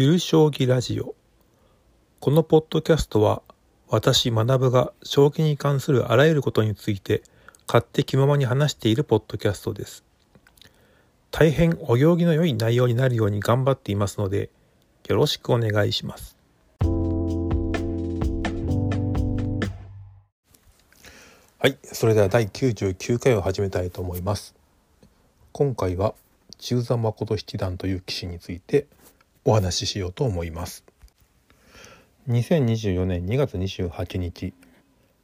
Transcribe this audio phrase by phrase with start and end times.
[0.00, 1.16] ゆる将棋ラジオ。
[2.20, 3.42] このポッドキャストは
[3.88, 7.20] 私学が将棋に関するあらゆることについて
[7.66, 10.04] 勝手気ままに話しているポッドキャストです。
[11.32, 14.50] 大変お行儀の良い内容になるように頑張っていますので
[15.08, 16.36] よろしくお願いします。
[21.58, 24.54] はいそれでは第99回を始めたいと思います。
[25.50, 26.14] 今回は
[26.58, 28.86] 中座誠七段という棋士について
[29.48, 30.84] お話ししようと思います。
[32.28, 34.52] 2024年2月28日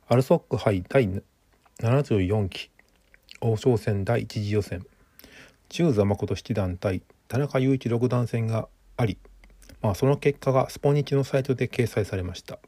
[0.08, 1.22] アルソック杯第
[1.82, 2.70] 74期
[3.42, 4.86] 王将戦第1次予選
[5.68, 9.18] 中座誠七段対田中雄一六段戦があり、
[9.82, 12.58] まあ、その結果がスポニチのサイトで掲載されました。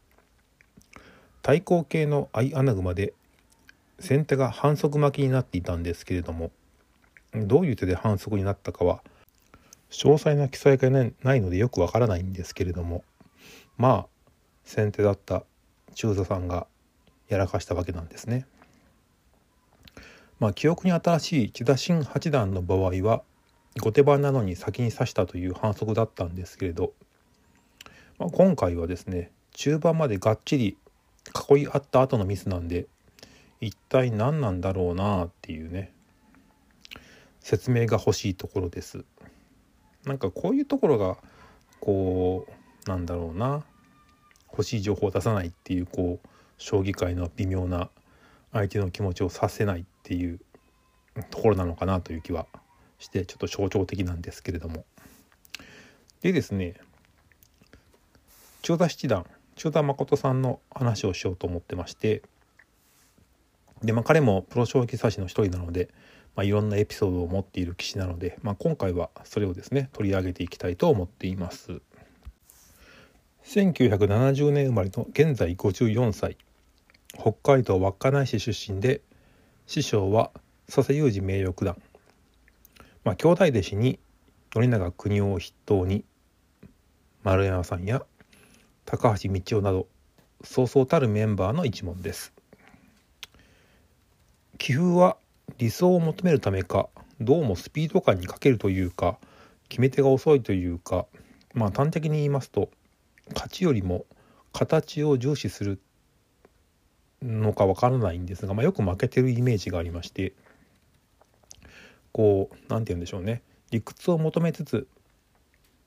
[1.41, 3.15] 対抗系の相穴熊で
[3.99, 6.51] 先手が反則負けになっていたんですけれども
[7.33, 9.01] どういう手で反則になったかは
[9.91, 13.05] 詳細な記載がないのでよくわからないんですけれども
[13.79, 14.07] まあ
[14.65, 15.45] 先手だった
[15.95, 16.67] 中座さんが
[17.29, 18.47] やらかしたわけなんですね。
[20.39, 23.23] まあ記憶に新しい千田新八段の場合は
[23.81, 26.93] 後手番なのに先に指したという反則だったんですけれど、
[28.19, 30.77] まあ、今回はですね中盤までがっちり
[31.51, 32.87] 囲い合った後のミスなんで
[33.61, 35.93] 一体何なんだろうなっていうね
[37.41, 39.05] 説明が欲しいところです。
[40.07, 41.19] なんかこういうところが
[41.81, 42.47] こ
[42.87, 43.65] うなんだろうな。
[44.57, 47.91] 欲しい情報を出さないっていうこう将棋界の微妙な
[48.55, 50.41] 相手の気持ちをさせないっていう
[51.31, 52.47] ところなのかなという気は
[52.99, 54.87] してちょっと象徴的なんですけれども。
[56.23, 56.75] でですね
[58.63, 62.23] 千代田七段千代田誠さんの話をしようと思ってまして。
[63.83, 65.91] でまあ彼もプロ将棋指しの一人なので、
[66.37, 71.81] まあ、いろんなエピソードを持っている棋士なので、まあ、今回はそれをですね取り上げていきたいと思っています。
[73.47, 76.37] 1970年生まれの現在54歳。
[77.19, 79.01] 北海道稚内市出身で
[79.67, 80.31] 師匠は
[80.67, 81.81] 佐世雄二名誉九段。
[83.03, 83.99] まあ兄弟弟子に
[84.55, 86.05] 宣長国夫を筆頭に
[87.23, 88.05] 丸山さんや
[88.85, 89.87] 高橋道夫など
[90.45, 92.35] そうそうたるメンバーの一門です。
[94.59, 95.17] 棋風は
[95.59, 96.89] 理想を求めるためか
[97.21, 99.19] どうもスピード感に欠けるというか
[99.69, 101.07] 決め手が遅いというか
[101.55, 102.69] まあ端的に言いますと
[103.33, 104.05] 勝ちよりも
[104.53, 105.81] 形を重視する
[107.23, 110.35] のかわからないんですが、まあ、よく負けてるイメージがありまして
[112.13, 113.43] こう何て言うんでしょうね。
[113.71, 114.87] 理屈を求めつつ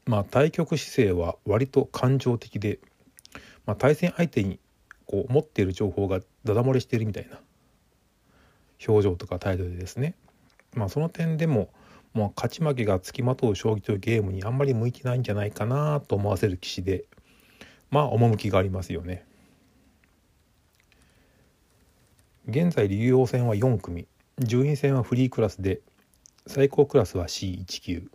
[0.06, 2.80] まあ対局姿勢は割と感情的で、
[3.66, 4.60] まあ、対戦相手に
[5.06, 7.40] こう持っている情報がダダ漏れしてるみたいな
[8.88, 10.16] 表情とか態度でですね
[10.74, 11.70] まあその点でも
[12.14, 17.06] もう勝ち負けがつきまとう将棋というゲームにあんまり向いてないんじゃないかなと思わせる棋士で
[17.92, 19.26] まあ趣がありますよね。
[22.48, 24.08] 現在竜王戦は4組
[24.40, 25.82] 順位戦はフリークラスで
[26.48, 28.10] 最高クラスは C1 級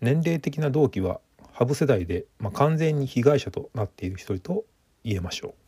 [0.00, 1.20] 年齢的な同期は
[1.52, 4.64] 羽生世代で、まあ、完全に被害者となっている一人と
[5.04, 5.63] 言えましょう。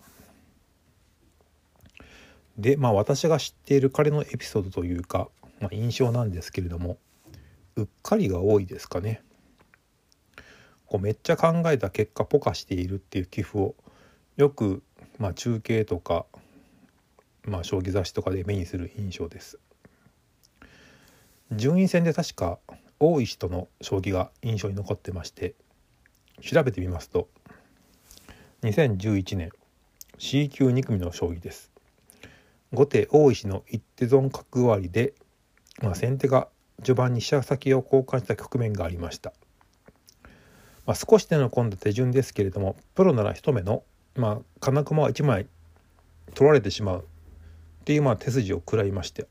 [2.58, 5.28] でまあ私が知っている彼のエピソードというか、
[5.60, 6.98] まあ、印象なんですけれども
[7.76, 9.22] うっかりが多いですかね。
[10.86, 13.74] こうめっちゃ考えた結果ポカしているっていう寄付を
[14.36, 14.82] よく、
[15.18, 16.26] まあ、中継とか、
[17.44, 19.58] まあ、将棋雑誌とかで目にする印象です。
[21.52, 22.58] 順位戦で確か
[22.98, 25.54] 大石との将棋が印象に残ってまして
[26.40, 27.28] 調べてみますと
[28.62, 29.50] 2011年
[30.18, 31.75] C 級2組の将棋です。
[32.72, 35.14] 後手大石の一手損角割りで、
[35.82, 36.48] まあ、先手が
[36.82, 39.32] 序盤に飛車先を交換した局面がありました。
[40.84, 43.82] まあ、少し手の込んだ手順ですけれどもプロなら一目の、
[44.14, 45.46] まあ、金駒は1枚
[46.34, 49.26] 取られてしまうっていうまあ手筋を食らいまして、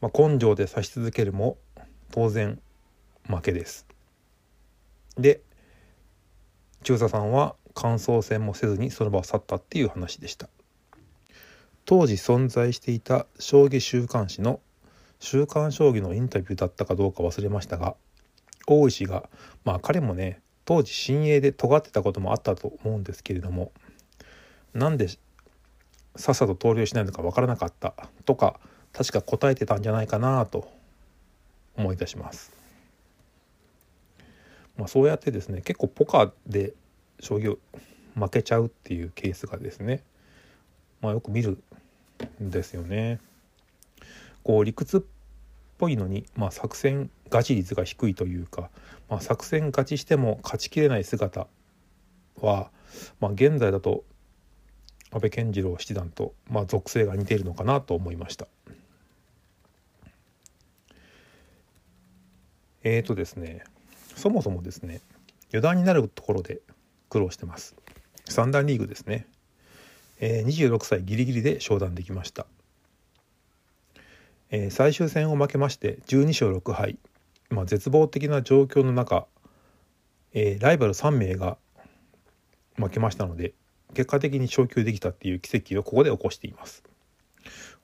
[0.00, 1.58] まあ、根性で指し続けるも
[2.12, 2.60] 当然
[3.28, 3.86] 負けです。
[5.18, 5.40] で
[6.82, 10.50] 中佐さんは感想戦もせずにその場を去ったっていう話でした。
[11.86, 14.60] 当時存在していた将棋週刊誌の
[15.18, 17.96] 「週刊将棋」のインタビューだったかどうか忘れましたが
[18.66, 19.30] 大石が
[19.64, 23.72] まあ彼もね当時新鋭で尖ってたこともあったと思うんですけれども
[24.74, 25.08] なんで
[26.16, 27.94] さっさと投了しないのか分からなかった
[28.26, 28.60] とか
[28.92, 30.70] 確か答えてたんじゃないかなと
[31.76, 32.52] 思い出します。
[34.76, 36.74] まあ、そうやってですね結構ポカで
[37.20, 37.58] 将棋を
[38.14, 40.02] 負けちゃうっていうケースがですね、
[41.00, 41.62] まあ、よく見る
[42.42, 43.20] んですよね。
[44.42, 45.00] こう理屈っ
[45.78, 48.70] ぽいのに、まあ、作戦ガチ率が低いというか、
[49.08, 51.46] まあ、作戦勝ちしても勝ちきれない姿
[52.40, 52.70] は、
[53.20, 54.04] まあ、現在だと
[55.12, 58.46] 安倍健次郎七段と、まあ、属性が似ているのかなと思いました。
[62.82, 63.62] えーとですね
[64.16, 65.02] そもそもですね
[65.52, 66.60] 余談になるところで
[67.10, 67.76] 苦労してます。
[68.26, 69.26] 三段リーグですね。
[70.20, 72.46] えー、26歳ギリギリで昇段できました。
[74.50, 76.98] えー、最終戦を負けまして12勝6敗、
[77.50, 79.26] まあ、絶望的な状況の中、
[80.34, 81.56] えー、ライバル3名が
[82.76, 83.54] 負けましたので
[83.94, 86.82] 結果的に昇級できたっていう奇跡をここで起こしています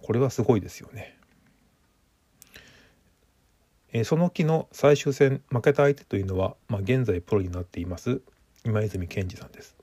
[0.02, 1.16] これはすごいですよね、
[3.92, 8.20] えー、その期の最終戦負けた相手というのは、まあ、現在プロになっています
[8.66, 9.76] 今泉健二さんです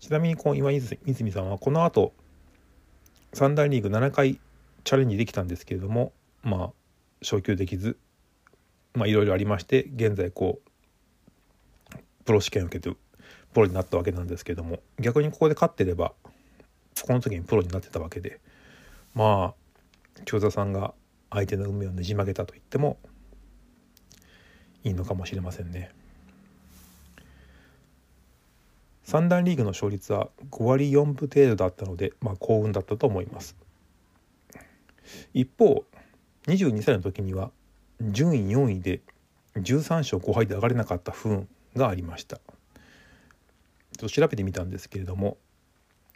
[0.00, 2.12] ちなみにこの今泉さんはこの後
[3.32, 4.40] 三大リーグ7回
[4.82, 6.12] チャレンジできたんですけれども
[6.42, 6.70] まあ
[7.22, 7.96] 昇級できず
[8.94, 10.58] まあいろいろありまして現在こ
[11.94, 12.96] うプロ試験を受けて
[13.54, 16.12] プロになったわけなんですけども逆にここで勝ってれば
[17.06, 18.40] この時にプロになってたわけで
[19.14, 20.92] まあ京座さんが
[21.30, 22.98] 相手の運命をねじ曲げたと言っても
[24.82, 25.92] いいのかもしれませんね。
[29.08, 33.56] 三段リーグの勝率は5割4分程度だったので、まあ、幸運だったと思います。
[35.32, 35.86] 一方
[36.46, 37.50] 22歳の時には
[38.02, 39.00] 順位4位で
[39.56, 42.36] 13勝5敗で上がれなかった不運がありました。
[42.36, 42.42] ちょっ
[44.00, 45.38] と調べてみたんですけれども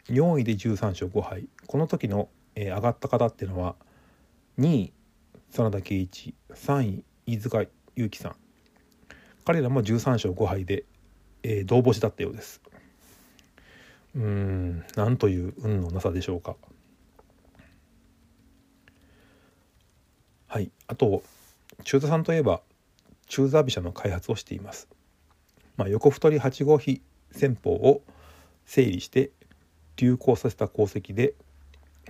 [0.09, 1.47] 4位で13勝5敗。
[1.65, 3.75] この時の、えー、上がった方っていうのは
[4.59, 4.93] 2位
[5.49, 7.63] 真田圭一3位飯塚
[7.95, 8.35] 祐樹さん。
[9.45, 10.85] 彼らも13勝5敗で、
[11.41, 12.61] えー、同星だったようです。
[14.15, 16.55] うんなんという運のなさでしょうか。
[20.47, 21.23] はいあと
[21.83, 22.61] 中座さんといえば
[23.27, 24.87] 中座飛車の開発をしています、
[25.77, 27.01] まあ、横太り8号比
[27.31, 28.03] 戦法を
[28.65, 29.31] 整理して
[29.95, 31.33] 流行させた功績で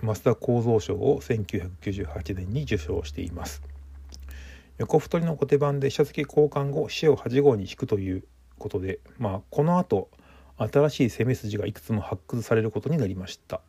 [0.02, 3.62] 増田構造賞を1998年に受賞しています。
[4.76, 8.24] 横太りの後手番で飛車付き交換後飛車を8号に引くという
[8.58, 10.10] ことでまあこの後
[10.56, 13.60] 新しい攻め筋がいくつも発掘されることになりました、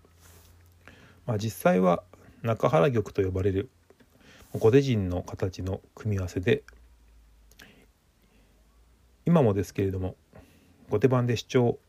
[1.25, 2.03] まあ、実際は
[2.43, 3.69] 中原玉と呼ばれる
[4.53, 6.63] 後手陣の形の組み合わせで
[9.25, 10.15] 今もですけれども
[10.89, 11.79] 後手番で主張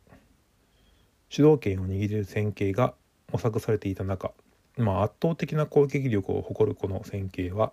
[1.28, 2.94] 主導権を握れる戦型が
[3.30, 4.32] 模索されていた中、
[4.78, 7.72] まあ、圧倒的な攻撃力を誇るこの戦型は、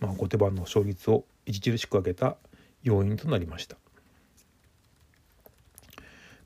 [0.00, 2.36] まあ、後手番の勝率を著しく上げた
[2.82, 3.76] 要因となりました。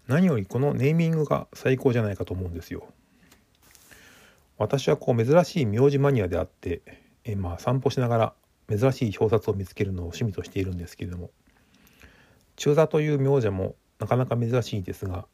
[0.06, 2.86] 何よりこのネーミングが最高じゃないかと思うんですよ。
[4.58, 6.80] 私はこう珍しい名字マニアであって
[7.24, 8.34] えまあ散歩しながら
[8.68, 11.30] 珍しい表札を見つけるのを趣味としているんですけれども
[12.56, 15.26] 中座という名字もなかなか珍しいですが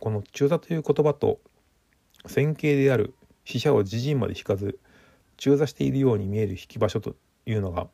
[0.00, 1.40] この中座という言葉と
[2.26, 3.14] 線形である
[3.44, 4.78] 死者を自陣まで引かず
[5.36, 7.16] 中座しているように見える引き場所と
[7.46, 7.88] いうのが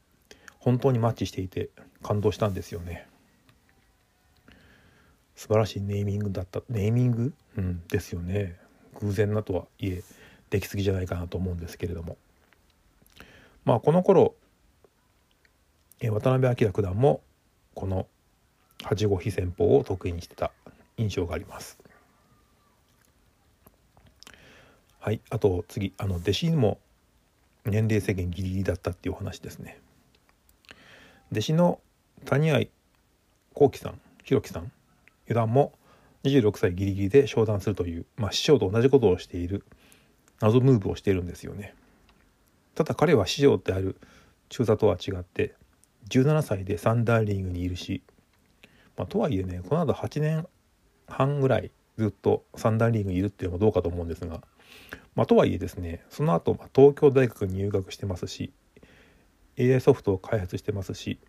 [0.59, 1.71] 本当にマッチしていて
[2.03, 3.10] 感動したんですよね。
[5.41, 8.59] 素晴らしいネーミングだったネーミング、うん、ですよね
[9.01, 10.03] 偶然なとはいえ
[10.51, 12.19] できすぎじゃないかなと思うんですけれども
[13.65, 14.35] まあこの頃
[16.03, 17.23] 渡辺明九段も
[17.73, 18.07] この
[18.81, 20.53] 8五飛戦法を得意にしてた
[20.99, 21.79] 印象があります。
[24.99, 26.79] はい、あと次あの弟子にも
[27.65, 29.81] 年齢制限ギリギリだったっていうお話ですね。
[31.33, 31.81] 弟子の
[32.27, 32.65] 谷合
[33.55, 34.71] 幸喜さん弘樹さん
[35.31, 35.73] 四段も
[36.25, 39.65] 26歳ギリギリで昇段するという、まあ、師匠と同じことをしている
[40.41, 41.75] 謎ムーブをしているんですよね。
[42.75, 43.97] ただ彼は師匠である
[44.49, 45.55] 中座とは違って
[46.09, 48.03] 17歳でサンダーリングにいるし、
[48.97, 50.49] まあ、とはいえねこの後8年
[51.07, 54.41] 半ぐらいずっとサンダーリングにいるっていうのもどうかと思うんですが、
[55.15, 58.53] まあ、とはいえですねその後、ま東京大学に入学してますし
[59.61, 61.21] AI ソフトを開発してますし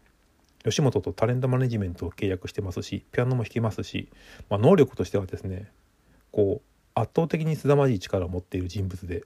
[0.64, 4.10] 吉本とタレントマネジメントを契約してますしピアノも弾けますし、
[4.50, 5.72] まあ、能力としてはですね
[6.32, 9.24] こう圧倒的に凄まじい力を持っている人物で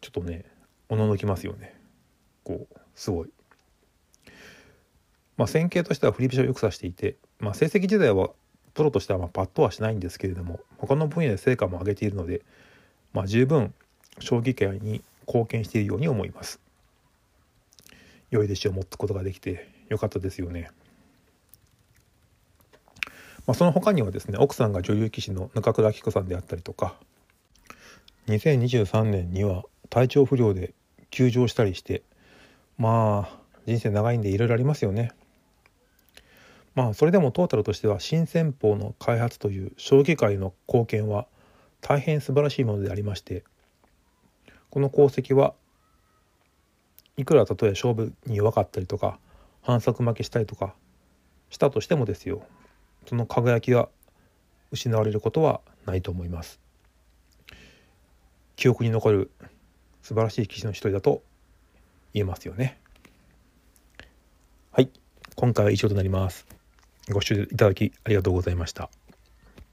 [0.00, 0.44] ちょっとね
[0.88, 1.74] おののきますよね
[2.44, 3.30] こうすごい。
[5.36, 8.30] まあ、戦型としては振り飛車をよく指していて、まあ、成績自体は
[8.72, 12.40] プロとしてはまあパッとはしないんですけれども他の分野で成果も上げているので、
[13.12, 13.74] まあ、十分
[14.18, 16.60] 将棋界に貢献しているように思います。
[18.30, 20.70] 良い弟子を持つことができてよかったですよね。
[23.46, 26.96] まあ、その他にはですね奥さんが女優棋士の中倉明子さんであったりとか
[28.26, 30.74] 2023年には体調不良で
[31.10, 32.02] 休場したりして
[32.76, 35.12] まあ人生長いんでいろいろありますよね。
[36.74, 41.26] まあそれでもトータルとしては新戦法の開発という将棋界の貢献は
[41.80, 43.44] 大変素晴らしいものでありまして
[44.70, 45.54] この功績は
[47.16, 49.18] いくらたとえ勝負に弱かったりとか
[49.66, 50.76] 反則負けしたりとか
[51.50, 52.46] したとしてもですよ。
[53.08, 53.88] その輝きが
[54.70, 56.60] 失われることはないと思います。
[58.54, 59.32] 記憶に残る
[60.02, 61.24] 素晴らしい棋士の一人だと
[62.14, 62.78] 言えますよね。
[64.70, 64.90] はい。
[65.34, 66.46] 今回は以上となります。
[67.10, 68.88] ご視聴いただきありがとうございました。